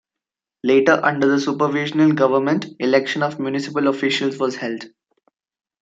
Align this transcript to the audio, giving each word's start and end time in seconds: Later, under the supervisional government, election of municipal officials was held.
Later, 0.63 0.93
under 1.03 1.27
the 1.27 1.35
supervisional 1.35 2.15
government, 2.15 2.65
election 2.79 3.21
of 3.21 3.39
municipal 3.39 3.87
officials 3.87 4.39
was 4.39 4.55
held. 4.55 4.85